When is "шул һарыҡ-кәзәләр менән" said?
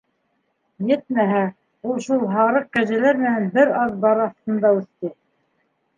2.07-3.47